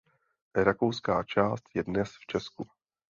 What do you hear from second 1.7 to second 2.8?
je dnes v Česku.